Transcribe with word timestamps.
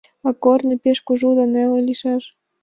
А 0.27 0.29
корно 0.43 0.75
пеш 0.83 0.97
кужу 1.07 1.29
да 1.37 1.45
неле 1.53 1.79
лийшаш. 1.87 2.23